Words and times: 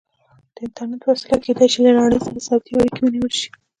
د 0.55 0.57
انټرنیټ 0.65 0.99
په 1.03 1.07
وسیله 1.13 1.37
کیدای 1.45 1.67
شي 1.73 1.79
له 1.85 1.91
نړۍ 1.99 2.19
سره 2.25 2.45
صوتي 2.47 2.71
اړیکې 2.79 3.01
ونیول 3.03 3.31
شي. 3.39 3.49